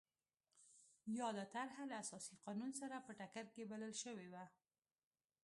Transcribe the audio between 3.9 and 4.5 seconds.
شوې وه.